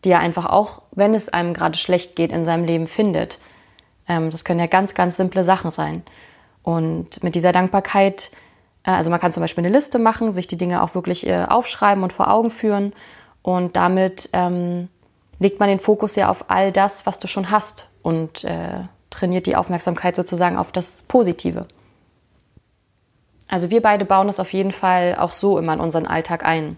Die 0.04 0.10
er 0.10 0.20
einfach 0.20 0.46
auch, 0.46 0.82
wenn 0.92 1.14
es 1.14 1.28
einem 1.28 1.54
gerade 1.54 1.78
schlecht 1.78 2.16
geht, 2.16 2.32
in 2.32 2.44
seinem 2.44 2.64
Leben 2.64 2.86
findet. 2.86 3.38
Ähm, 4.08 4.30
das 4.30 4.44
können 4.44 4.60
ja 4.60 4.66
ganz, 4.66 4.94
ganz 4.94 5.16
simple 5.16 5.44
Sachen 5.44 5.70
sein. 5.70 6.02
Und 6.62 7.22
mit 7.22 7.34
dieser 7.34 7.52
Dankbarkeit, 7.52 8.30
äh, 8.84 8.90
also 8.90 9.10
man 9.10 9.20
kann 9.20 9.32
zum 9.32 9.42
Beispiel 9.42 9.64
eine 9.64 9.74
Liste 9.74 9.98
machen, 9.98 10.30
sich 10.30 10.46
die 10.46 10.58
Dinge 10.58 10.82
auch 10.82 10.94
wirklich 10.94 11.26
äh, 11.26 11.44
aufschreiben 11.48 12.02
und 12.02 12.12
vor 12.12 12.30
Augen 12.30 12.50
führen 12.50 12.92
und 13.42 13.76
damit 13.76 14.28
ähm, 14.32 14.88
legt 15.38 15.60
man 15.60 15.68
den 15.68 15.80
Fokus 15.80 16.16
ja 16.16 16.28
auf 16.28 16.46
all 16.48 16.72
das, 16.72 17.06
was 17.06 17.18
du 17.18 17.26
schon 17.26 17.50
hast 17.50 17.88
und 18.02 18.44
äh, 18.44 18.84
trainiert 19.08 19.46
die 19.46 19.56
Aufmerksamkeit 19.56 20.14
sozusagen 20.14 20.56
auf 20.56 20.72
das 20.72 21.02
Positive. 21.02 21.66
Also 23.48 23.70
wir 23.70 23.82
beide 23.82 24.04
bauen 24.04 24.28
das 24.28 24.38
auf 24.38 24.52
jeden 24.52 24.72
Fall 24.72 25.16
auch 25.18 25.32
so 25.32 25.58
immer 25.58 25.72
in 25.72 25.80
unseren 25.80 26.06
Alltag 26.06 26.44
ein. 26.44 26.76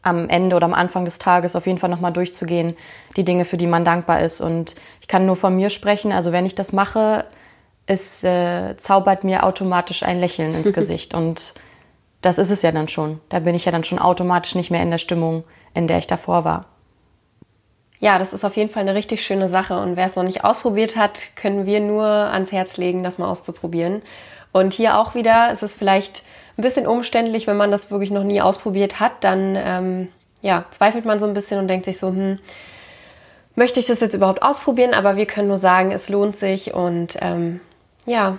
Am 0.00 0.28
Ende 0.28 0.56
oder 0.56 0.64
am 0.64 0.74
Anfang 0.74 1.04
des 1.04 1.20
Tages 1.20 1.54
auf 1.54 1.66
jeden 1.66 1.78
Fall 1.78 1.90
nochmal 1.90 2.12
durchzugehen, 2.12 2.76
die 3.16 3.24
Dinge, 3.24 3.44
für 3.44 3.56
die 3.56 3.68
man 3.68 3.84
dankbar 3.84 4.20
ist. 4.20 4.40
Und 4.40 4.74
ich 5.00 5.06
kann 5.06 5.26
nur 5.26 5.36
von 5.36 5.54
mir 5.54 5.70
sprechen. 5.70 6.10
Also 6.10 6.32
wenn 6.32 6.46
ich 6.46 6.56
das 6.56 6.72
mache, 6.72 7.24
es 7.86 8.22
äh, 8.24 8.76
zaubert 8.76 9.24
mir 9.24 9.44
automatisch 9.44 10.02
ein 10.02 10.20
Lächeln 10.20 10.54
ins 10.54 10.72
Gesicht. 10.74 11.14
Und 11.14 11.54
das 12.20 12.38
ist 12.38 12.50
es 12.50 12.62
ja 12.62 12.72
dann 12.72 12.88
schon. 12.88 13.20
Da 13.28 13.40
bin 13.40 13.54
ich 13.54 13.64
ja 13.64 13.72
dann 13.72 13.84
schon 13.84 13.98
automatisch 13.98 14.54
nicht 14.54 14.70
mehr 14.70 14.82
in 14.82 14.90
der 14.90 14.98
Stimmung, 14.98 15.44
in 15.74 15.86
der 15.86 15.98
ich 15.98 16.06
davor 16.06 16.44
war. 16.44 16.66
Ja, 17.98 18.18
das 18.18 18.32
ist 18.32 18.44
auf 18.44 18.56
jeden 18.56 18.70
Fall 18.70 18.82
eine 18.82 18.94
richtig 18.94 19.24
schöne 19.24 19.48
Sache. 19.48 19.78
Und 19.78 19.96
wer 19.96 20.06
es 20.06 20.16
noch 20.16 20.24
nicht 20.24 20.44
ausprobiert 20.44 20.96
hat, 20.96 21.36
können 21.36 21.66
wir 21.66 21.80
nur 21.80 22.04
ans 22.04 22.50
Herz 22.50 22.76
legen, 22.76 23.04
das 23.04 23.18
mal 23.18 23.30
auszuprobieren. 23.30 24.02
Und 24.52 24.74
hier 24.74 24.98
auch 24.98 25.14
wieder 25.14 25.52
ist 25.52 25.62
es 25.62 25.72
vielleicht 25.72 26.22
ein 26.58 26.62
bisschen 26.62 26.86
umständlich, 26.86 27.46
wenn 27.46 27.56
man 27.56 27.70
das 27.70 27.90
wirklich 27.90 28.10
noch 28.10 28.24
nie 28.24 28.40
ausprobiert 28.40 29.00
hat, 29.00 29.12
dann 29.20 29.56
ähm, 29.56 30.08
ja, 30.42 30.64
zweifelt 30.70 31.04
man 31.04 31.18
so 31.18 31.26
ein 31.26 31.34
bisschen 31.34 31.58
und 31.58 31.68
denkt 31.68 31.86
sich 31.86 31.98
so, 31.98 32.08
hm, 32.08 32.38
möchte 33.54 33.80
ich 33.80 33.86
das 33.86 34.00
jetzt 34.00 34.14
überhaupt 34.14 34.42
ausprobieren? 34.42 34.94
Aber 34.94 35.16
wir 35.16 35.26
können 35.26 35.48
nur 35.48 35.58
sagen, 35.58 35.92
es 35.92 36.08
lohnt 36.08 36.36
sich 36.36 36.74
und 36.74 37.16
ähm, 37.20 37.60
ja, 38.06 38.38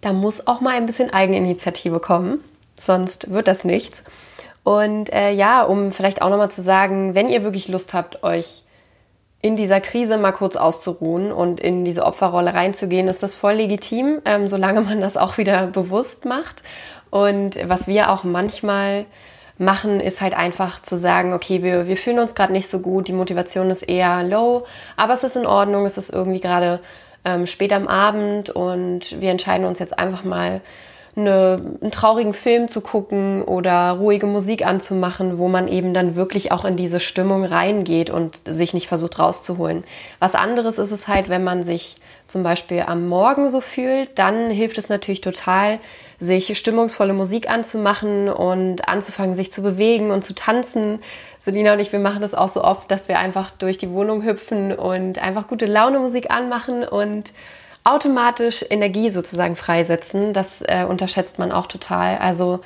da 0.00 0.12
muss 0.12 0.46
auch 0.46 0.60
mal 0.60 0.74
ein 0.74 0.86
bisschen 0.86 1.12
Eigeninitiative 1.12 2.00
kommen, 2.00 2.40
sonst 2.80 3.30
wird 3.30 3.48
das 3.48 3.64
nichts. 3.64 4.02
Und 4.62 5.12
äh, 5.12 5.30
ja, 5.30 5.62
um 5.62 5.92
vielleicht 5.92 6.22
auch 6.22 6.30
nochmal 6.30 6.50
zu 6.50 6.62
sagen, 6.62 7.14
wenn 7.14 7.28
ihr 7.28 7.44
wirklich 7.44 7.68
Lust 7.68 7.94
habt, 7.94 8.22
euch 8.24 8.64
in 9.42 9.54
dieser 9.54 9.80
Krise 9.80 10.18
mal 10.18 10.32
kurz 10.32 10.56
auszuruhen 10.56 11.30
und 11.30 11.60
in 11.60 11.84
diese 11.84 12.04
Opferrolle 12.04 12.52
reinzugehen, 12.52 13.06
ist 13.06 13.22
das 13.22 13.34
voll 13.34 13.54
legitim, 13.54 14.20
ähm, 14.24 14.48
solange 14.48 14.80
man 14.80 15.00
das 15.00 15.16
auch 15.16 15.38
wieder 15.38 15.68
bewusst 15.68 16.24
macht. 16.24 16.64
Und 17.10 17.56
was 17.68 17.86
wir 17.86 18.10
auch 18.10 18.24
manchmal 18.24 19.06
machen, 19.58 20.00
ist 20.00 20.20
halt 20.20 20.34
einfach 20.34 20.82
zu 20.82 20.96
sagen, 20.96 21.32
okay, 21.32 21.62
wir, 21.62 21.86
wir 21.86 21.96
fühlen 21.96 22.18
uns 22.18 22.34
gerade 22.34 22.52
nicht 22.52 22.68
so 22.68 22.80
gut, 22.80 23.08
die 23.08 23.12
Motivation 23.12 23.70
ist 23.70 23.82
eher 23.82 24.22
low, 24.22 24.64
aber 24.96 25.14
es 25.14 25.24
ist 25.24 25.36
in 25.36 25.46
Ordnung, 25.46 25.86
es 25.86 25.96
ist 25.96 26.10
irgendwie 26.10 26.40
gerade 26.40 26.80
ähm, 27.26 27.46
spät 27.46 27.72
am 27.72 27.88
Abend 27.88 28.50
und 28.50 29.20
wir 29.20 29.30
entscheiden 29.30 29.66
uns 29.66 29.80
jetzt 29.80 29.98
einfach 29.98 30.24
mal 30.24 30.60
eine, 31.16 31.60
einen 31.80 31.90
traurigen 31.90 32.34
Film 32.34 32.68
zu 32.68 32.80
gucken 32.80 33.42
oder 33.42 33.92
ruhige 33.92 34.26
Musik 34.26 34.64
anzumachen, 34.64 35.38
wo 35.38 35.48
man 35.48 35.66
eben 35.66 35.92
dann 35.92 36.14
wirklich 36.14 36.52
auch 36.52 36.64
in 36.64 36.76
diese 36.76 37.00
Stimmung 37.00 37.44
reingeht 37.44 38.10
und 38.10 38.40
sich 38.46 38.74
nicht 38.74 38.86
versucht 38.86 39.18
rauszuholen. 39.18 39.84
Was 40.20 40.34
anderes 40.34 40.78
ist 40.78 40.92
es 40.92 41.08
halt, 41.08 41.28
wenn 41.28 41.42
man 41.42 41.62
sich 41.62 41.96
zum 42.26 42.42
Beispiel 42.42 42.84
am 42.86 43.08
Morgen 43.08 43.50
so 43.50 43.60
fühlt, 43.60 44.18
dann 44.18 44.50
hilft 44.50 44.78
es 44.78 44.88
natürlich 44.88 45.20
total, 45.20 45.78
sich 46.18 46.56
stimmungsvolle 46.58 47.12
Musik 47.12 47.48
anzumachen 47.48 48.28
und 48.28 48.88
anzufangen, 48.88 49.34
sich 49.34 49.52
zu 49.52 49.62
bewegen 49.62 50.10
und 50.10 50.24
zu 50.24 50.34
tanzen. 50.34 51.00
Selina 51.40 51.74
und 51.74 51.78
ich, 51.78 51.92
wir 51.92 51.98
machen 52.00 52.22
das 52.22 52.34
auch 52.34 52.48
so 52.48 52.64
oft, 52.64 52.90
dass 52.90 53.08
wir 53.08 53.18
einfach 53.18 53.50
durch 53.50 53.78
die 53.78 53.90
Wohnung 53.90 54.24
hüpfen 54.24 54.72
und 54.72 55.18
einfach 55.22 55.46
gute 55.46 55.66
Laune 55.66 55.98
Musik 55.98 56.30
anmachen 56.30 56.84
und 56.84 57.32
automatisch 57.84 58.64
Energie 58.68 59.10
sozusagen 59.10 59.54
freisetzen. 59.54 60.32
Das 60.32 60.62
äh, 60.62 60.84
unterschätzt 60.88 61.38
man 61.38 61.52
auch 61.52 61.66
total. 61.66 62.18
Also 62.18 62.60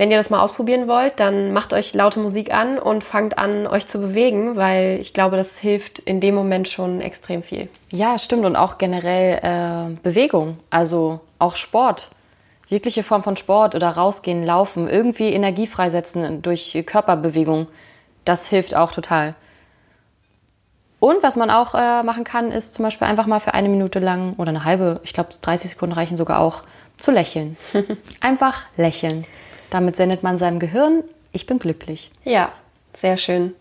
wenn 0.00 0.10
ihr 0.10 0.16
das 0.16 0.30
mal 0.30 0.40
ausprobieren 0.40 0.88
wollt, 0.88 1.20
dann 1.20 1.52
macht 1.52 1.74
euch 1.74 1.92
laute 1.92 2.20
Musik 2.20 2.54
an 2.54 2.78
und 2.78 3.04
fangt 3.04 3.36
an, 3.36 3.66
euch 3.66 3.86
zu 3.86 4.00
bewegen, 4.00 4.56
weil 4.56 4.96
ich 4.98 5.12
glaube, 5.12 5.36
das 5.36 5.58
hilft 5.58 5.98
in 5.98 6.20
dem 6.20 6.34
Moment 6.34 6.68
schon 6.68 7.02
extrem 7.02 7.42
viel. 7.42 7.68
Ja, 7.90 8.18
stimmt. 8.18 8.46
Und 8.46 8.56
auch 8.56 8.78
generell 8.78 9.40
äh, 9.42 9.96
Bewegung, 10.02 10.56
also 10.70 11.20
auch 11.38 11.54
Sport. 11.54 12.08
Jegliche 12.66 13.02
Form 13.02 13.22
von 13.22 13.36
Sport 13.36 13.74
oder 13.74 13.90
rausgehen, 13.90 14.42
laufen, 14.42 14.88
irgendwie 14.88 15.34
Energie 15.34 15.66
freisetzen 15.66 16.40
durch 16.40 16.82
Körperbewegung, 16.86 17.66
das 18.24 18.48
hilft 18.48 18.74
auch 18.74 18.92
total. 18.92 19.34
Und 20.98 21.22
was 21.22 21.36
man 21.36 21.50
auch 21.50 21.74
äh, 21.74 22.02
machen 22.04 22.24
kann, 22.24 22.52
ist 22.52 22.72
zum 22.72 22.84
Beispiel 22.86 23.06
einfach 23.06 23.26
mal 23.26 23.40
für 23.40 23.52
eine 23.52 23.68
Minute 23.68 23.98
lang 23.98 24.32
oder 24.38 24.48
eine 24.48 24.64
halbe, 24.64 25.02
ich 25.04 25.12
glaube 25.12 25.34
30 25.42 25.72
Sekunden 25.72 25.92
reichen 25.92 26.16
sogar 26.16 26.40
auch, 26.40 26.62
zu 26.96 27.10
lächeln. 27.10 27.58
einfach 28.20 28.64
lächeln. 28.78 29.26
Damit 29.70 29.96
sendet 29.96 30.22
man 30.22 30.38
seinem 30.38 30.58
Gehirn, 30.58 31.04
ich 31.32 31.46
bin 31.46 31.58
glücklich. 31.58 32.10
Ja, 32.24 32.52
sehr 32.92 33.16
schön. 33.16 33.54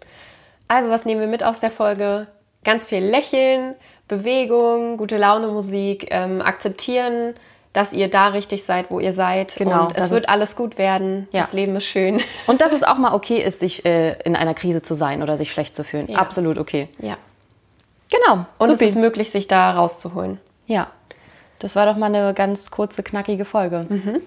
Also 0.67 0.89
was 0.89 1.05
nehmen 1.05 1.21
wir 1.21 1.27
mit 1.27 1.43
aus 1.43 1.59
der 1.59 1.71
Folge? 1.71 2.27
Ganz 2.63 2.85
viel 2.85 3.03
Lächeln, 3.03 3.75
Bewegung, 4.07 4.97
gute 4.97 5.17
Laune 5.17 5.47
Musik, 5.47 6.07
ähm, 6.09 6.41
akzeptieren, 6.41 7.33
dass 7.73 7.93
ihr 7.93 8.09
da 8.09 8.29
richtig 8.29 8.63
seid, 8.63 8.89
wo 8.89 8.99
ihr 8.99 9.13
seid. 9.13 9.55
Genau. 9.55 9.83
Und 9.83 9.97
es 9.97 10.09
wird 10.09 10.27
alles 10.27 10.55
gut 10.55 10.77
werden. 10.77 11.27
Ja. 11.31 11.41
Das 11.41 11.53
Leben 11.53 11.75
ist 11.75 11.85
schön. 11.85 12.19
Und 12.47 12.61
dass 12.61 12.71
es 12.71 12.83
auch 12.83 12.97
mal 12.97 13.13
okay 13.13 13.37
ist, 13.41 13.59
sich 13.59 13.85
äh, 13.85 14.19
in 14.23 14.35
einer 14.35 14.55
Krise 14.55 14.81
zu 14.81 14.95
sein 14.95 15.21
oder 15.21 15.37
sich 15.37 15.51
schlecht 15.51 15.75
zu 15.75 15.83
fühlen. 15.83 16.07
Ja. 16.09 16.17
Absolut 16.17 16.57
okay. 16.57 16.89
Ja. 16.97 17.17
Genau. 18.11 18.45
Und 18.57 18.67
Supi. 18.67 18.85
es 18.85 18.89
ist 18.91 18.95
möglich, 18.97 19.29
sich 19.29 19.47
da 19.47 19.71
rauszuholen. 19.71 20.39
Ja. 20.65 20.87
Das 21.59 21.75
war 21.75 21.85
doch 21.85 21.95
mal 21.95 22.07
eine 22.07 22.33
ganz 22.33 22.71
kurze, 22.71 23.03
knackige 23.03 23.45
Folge. 23.45 23.85
Mhm. 23.87 24.21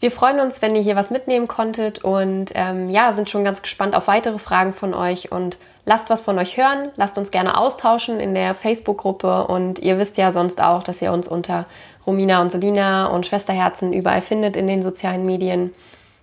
Wir 0.00 0.10
freuen 0.10 0.40
uns, 0.40 0.60
wenn 0.60 0.74
ihr 0.74 0.82
hier 0.82 0.96
was 0.96 1.10
mitnehmen 1.10 1.48
konntet 1.48 2.04
und 2.04 2.52
ähm, 2.54 2.90
ja, 2.90 3.12
sind 3.12 3.30
schon 3.30 3.44
ganz 3.44 3.62
gespannt 3.62 3.94
auf 3.94 4.06
weitere 4.06 4.38
Fragen 4.38 4.72
von 4.72 4.92
euch 4.92 5.32
und 5.32 5.56
lasst 5.86 6.10
was 6.10 6.20
von 6.20 6.38
euch 6.38 6.56
hören. 6.56 6.88
Lasst 6.96 7.16
uns 7.16 7.30
gerne 7.30 7.56
austauschen 7.56 8.20
in 8.20 8.34
der 8.34 8.54
Facebook-Gruppe 8.54 9.46
und 9.46 9.78
ihr 9.78 9.98
wisst 9.98 10.18
ja 10.18 10.32
sonst 10.32 10.62
auch, 10.62 10.82
dass 10.82 11.00
ihr 11.00 11.12
uns 11.12 11.26
unter 11.26 11.64
Romina 12.06 12.42
und 12.42 12.52
Selina 12.52 13.06
und 13.06 13.24
Schwesterherzen 13.24 13.92
überall 13.92 14.20
findet 14.20 14.56
in 14.56 14.66
den 14.66 14.82
sozialen 14.82 15.24
Medien. 15.24 15.72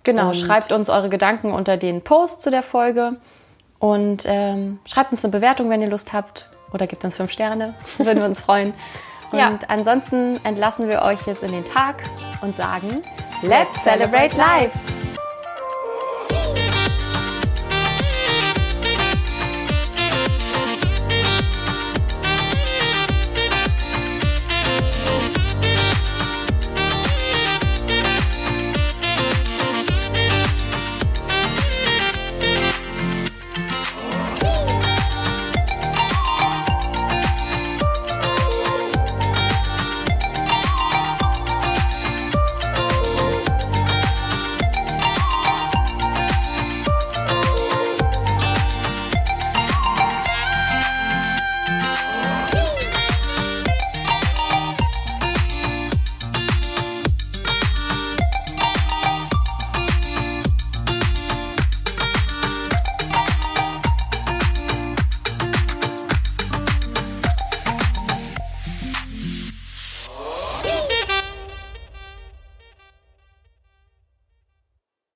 Genau, 0.04 0.28
und 0.28 0.36
schreibt 0.36 0.72
uns 0.72 0.88
eure 0.88 1.08
Gedanken 1.08 1.52
unter 1.52 1.76
den 1.76 2.02
Post 2.02 2.42
zu 2.42 2.50
der 2.50 2.62
Folge. 2.62 3.16
Und 3.78 4.24
ähm, 4.26 4.78
schreibt 4.86 5.10
uns 5.10 5.24
eine 5.24 5.32
Bewertung, 5.32 5.70
wenn 5.70 5.82
ihr 5.82 5.88
Lust 5.88 6.12
habt. 6.12 6.48
Oder 6.72 6.86
gebt 6.86 7.04
uns 7.04 7.16
fünf 7.16 7.30
Sterne. 7.32 7.74
Würden 7.98 8.18
wir 8.18 8.26
uns 8.26 8.40
freuen. 8.40 8.74
Und 9.32 9.38
ja. 9.38 9.58
ansonsten 9.68 10.38
entlassen 10.44 10.88
wir 10.88 11.02
euch 11.02 11.26
jetzt 11.26 11.42
in 11.42 11.52
den 11.52 11.64
Tag 11.64 12.02
und 12.42 12.56
sagen, 12.56 13.02
Let's 13.42 13.82
celebrate 13.82 14.36
life! 14.36 14.91